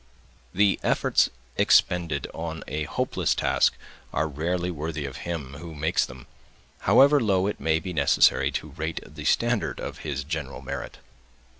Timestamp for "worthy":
4.71-5.05